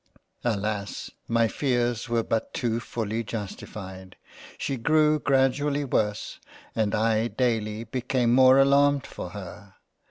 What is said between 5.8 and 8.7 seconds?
worse— and I daily became more